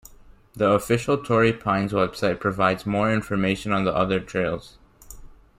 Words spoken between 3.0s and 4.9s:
information on the other trails.